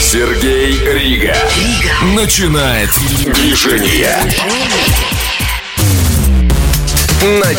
[0.00, 1.34] Сергей Рига.
[2.14, 2.90] Начинает
[3.24, 4.18] движение.
[7.40, 7.54] На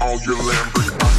[0.00, 1.13] All your Lamborghini,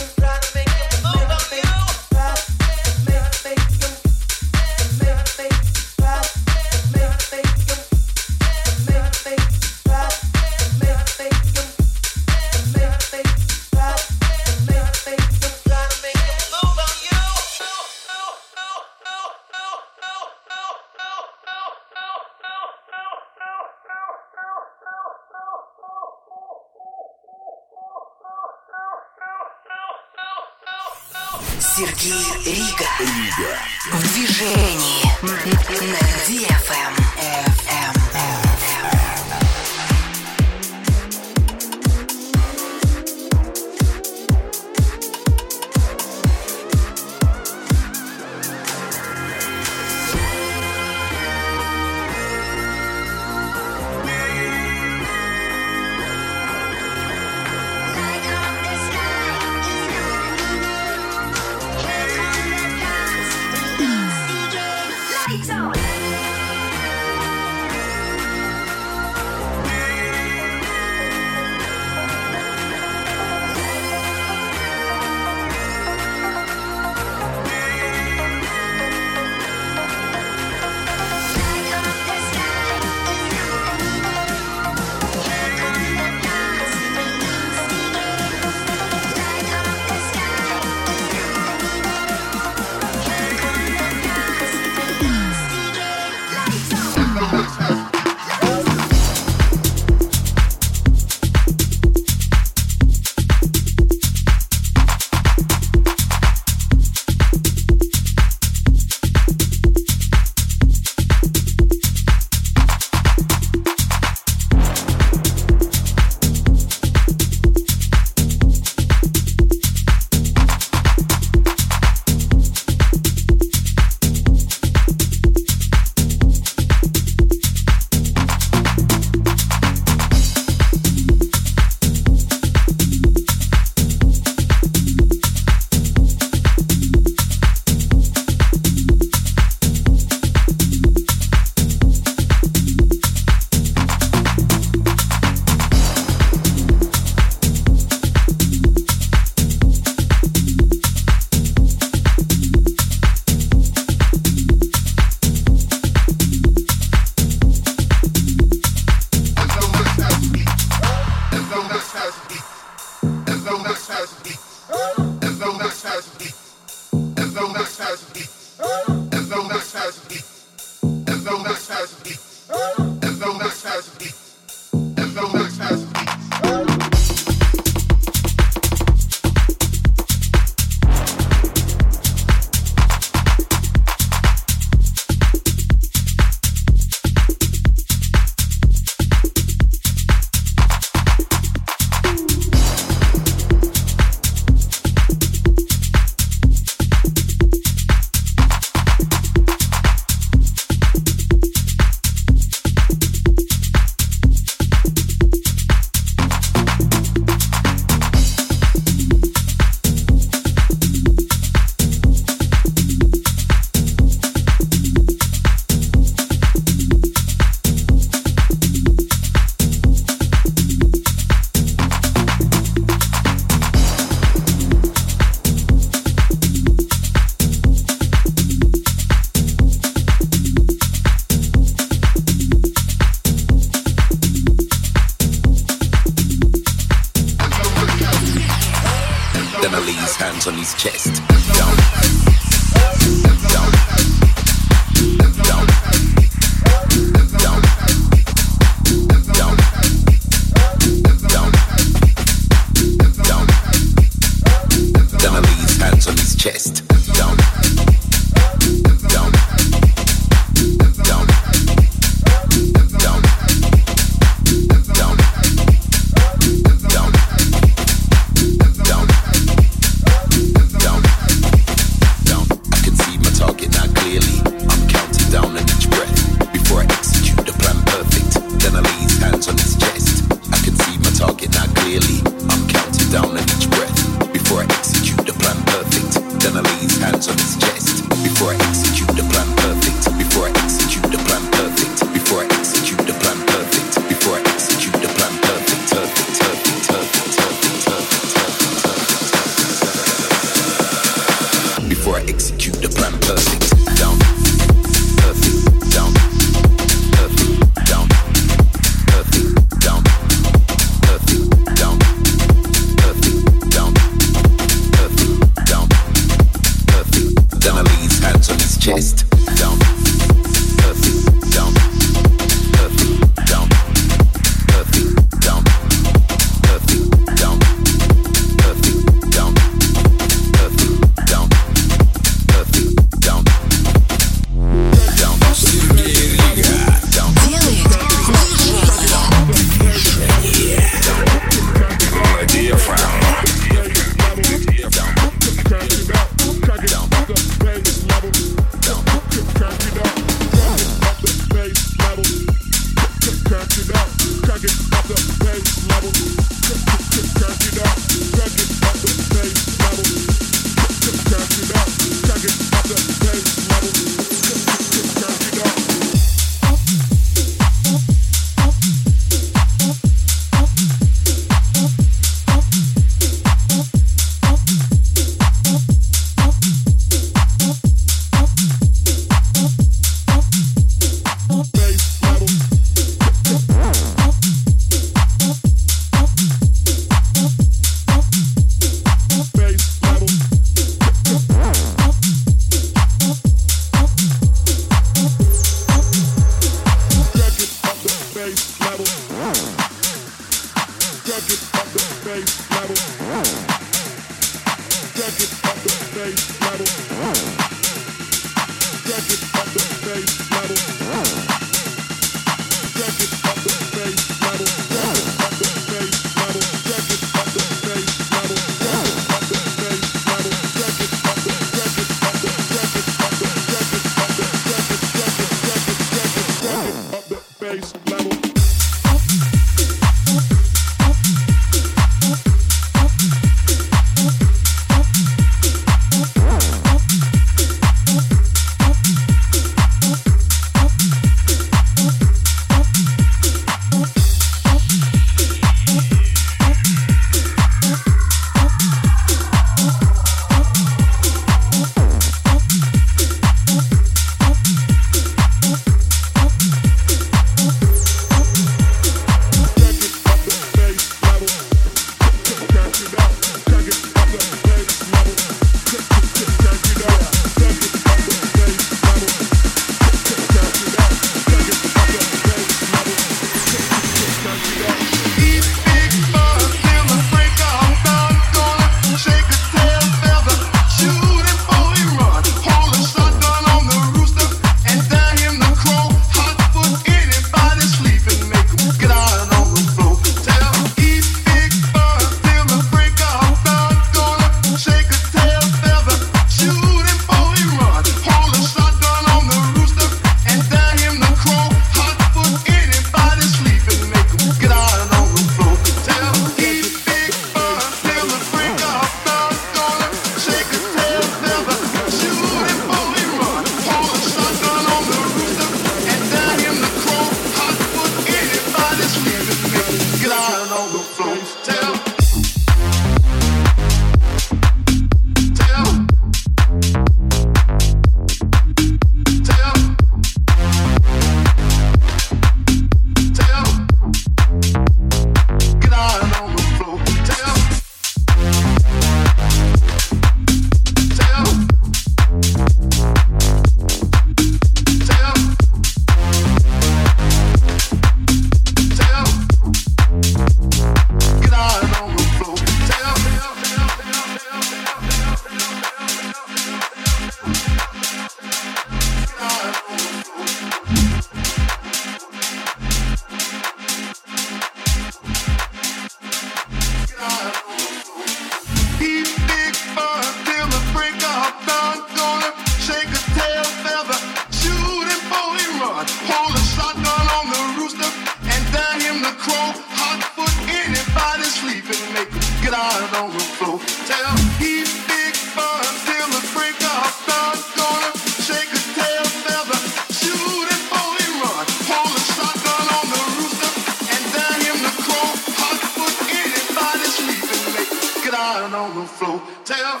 [599.64, 600.00] tell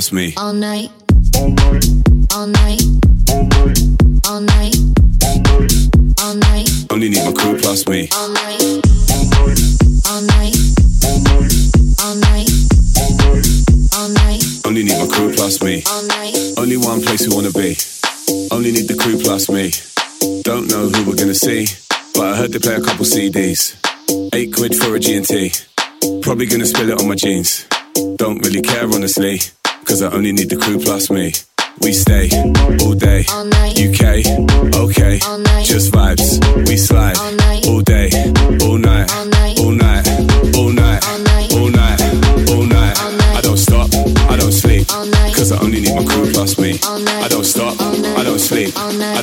[0.00, 0.34] my me.
[0.36, 0.89] all night,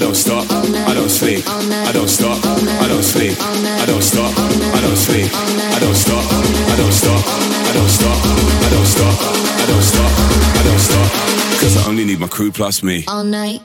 [0.07, 0.49] don't stop,
[0.87, 5.29] I don't sleep, I don't stop, I don't sleep, I don't stop, I don't sleep,
[5.35, 9.19] I don't stop, I don't stop, I don't stop, I don't stop,
[9.59, 10.11] I don't stop,
[10.55, 11.11] I don't stop,
[11.59, 13.03] cause I only need my crew plus me.
[13.09, 13.61] all night.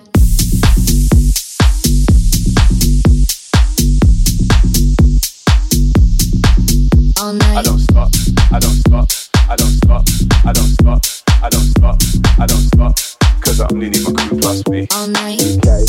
[7.20, 8.10] All night, I don't stop,
[8.50, 9.06] I don't stop,
[9.48, 10.04] I don't stop,
[10.44, 11.02] I don't stop,
[11.40, 11.96] I don't stop,
[12.40, 13.11] I don't stop,
[13.51, 14.87] cause I only need my crew plus me.
[14.95, 15.83] all night, Okay,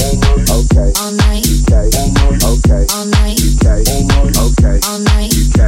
[0.58, 1.86] okay, all night, okay,
[2.52, 3.66] okay, all night, UK,
[4.38, 5.60] okay, all night, UK,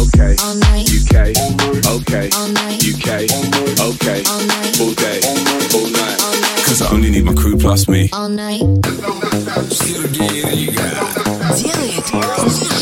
[0.00, 1.16] okay, all night, UK,
[1.94, 3.08] okay, all night, UK,
[3.80, 5.20] okay, all night, all day,
[5.74, 8.08] all night, all night, cause I only need my crew plus me.
[8.12, 8.62] all night.
[9.70, 10.90] Сергей Рига.
[11.56, 12.73] Делает движение.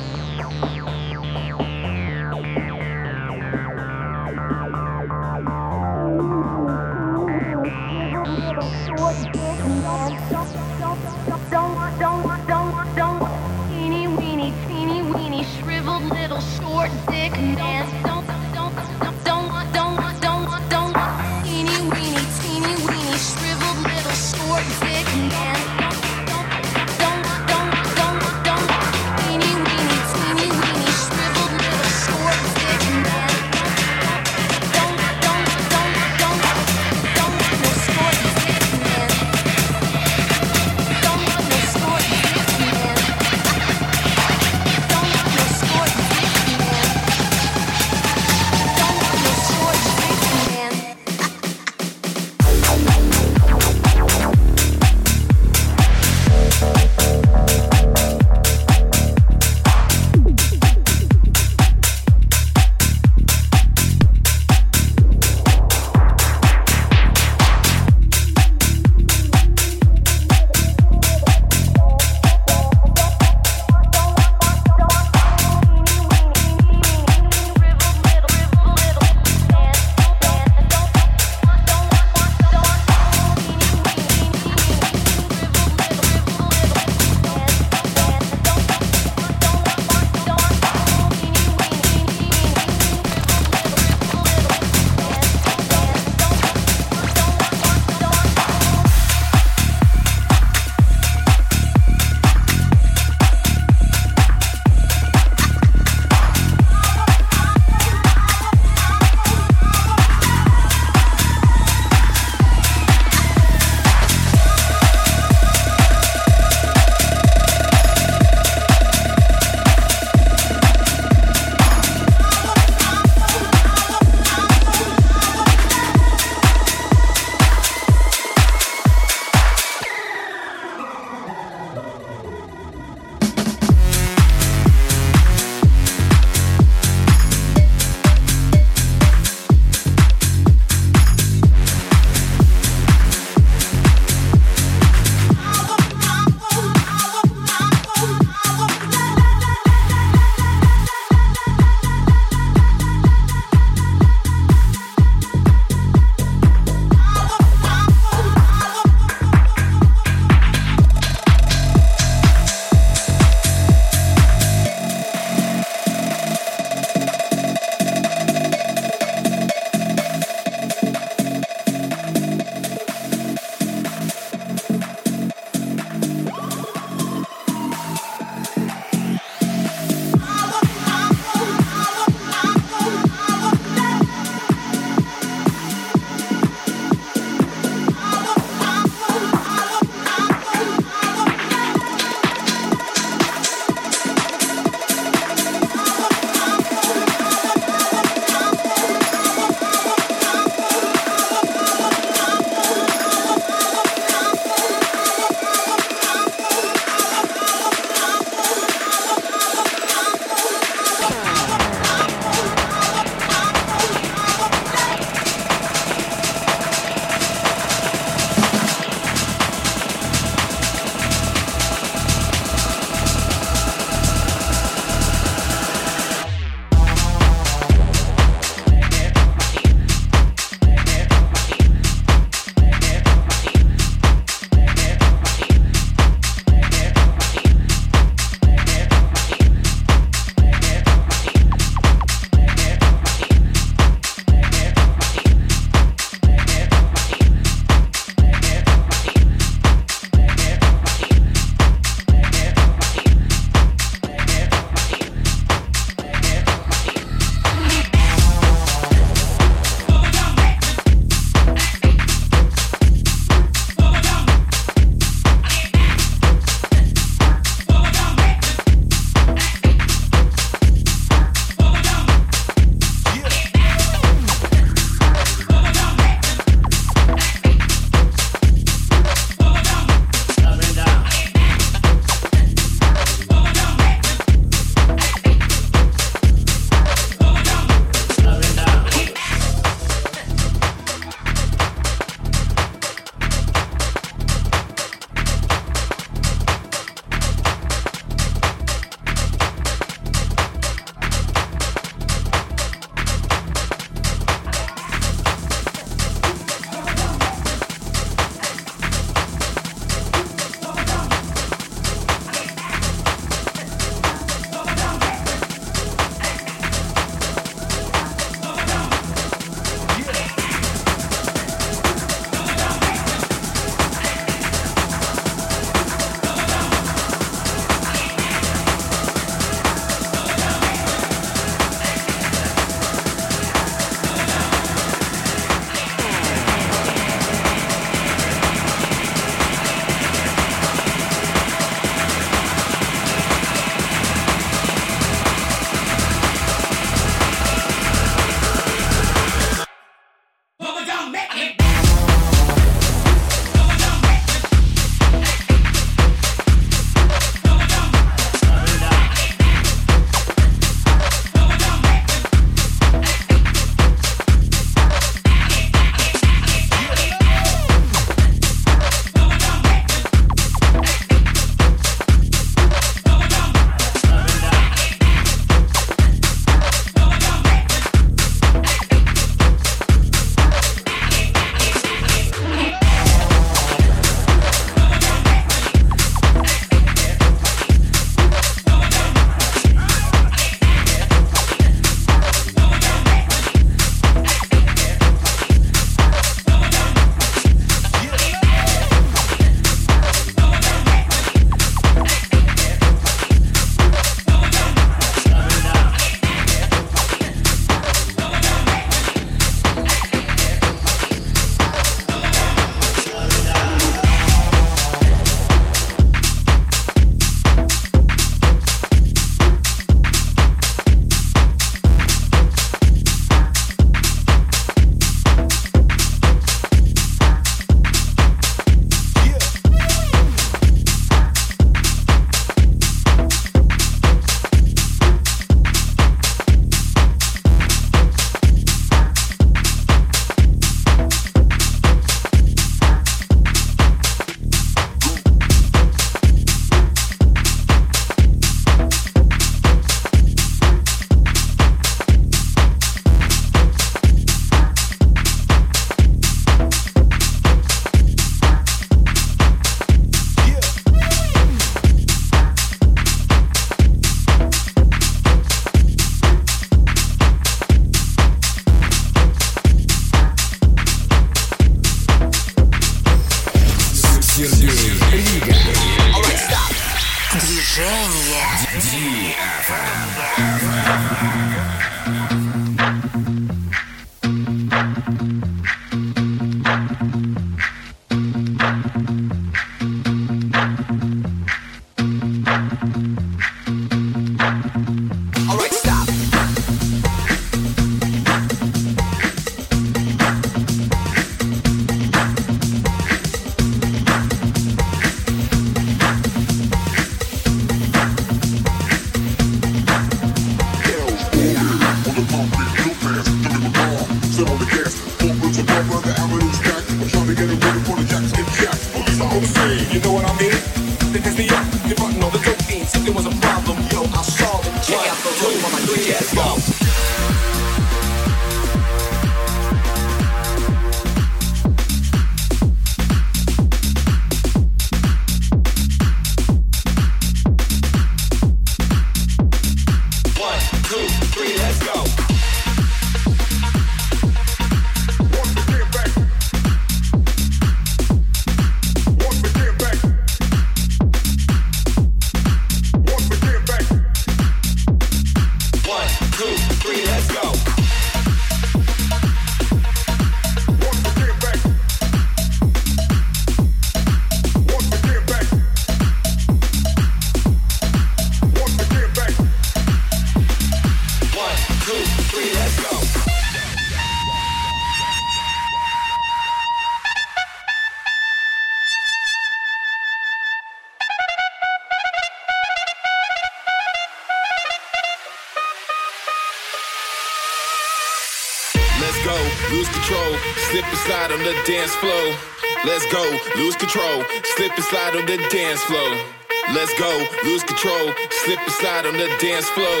[599.40, 600.00] Dance floor.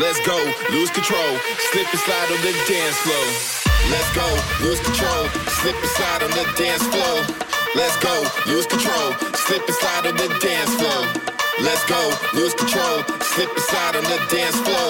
[0.00, 0.36] Let's go,
[0.72, 1.36] lose control,
[1.68, 3.26] slip and slide on the dance floor.
[3.92, 4.24] Let's go,
[4.64, 5.28] lose control,
[5.60, 7.16] slip and slide on the dance floor.
[7.76, 8.14] Let's go,
[8.48, 11.00] lose control, slip and slide on the dance floor.
[11.60, 12.00] Let's go,
[12.32, 14.88] lose control, slip and slide on the dance floor.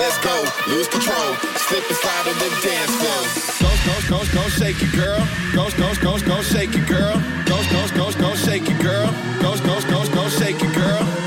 [0.00, 0.34] Let's go,
[0.72, 1.28] lose control,
[1.68, 3.20] slip and slide on the dance floor.
[3.60, 5.20] Go, go, go, go, shake it, girl.
[5.52, 7.20] Go, go, go, go, shake it, girl.
[7.44, 9.12] Go, go, go, go, shake it, girl.
[9.44, 11.17] Go, go, go, go, shake it, girl.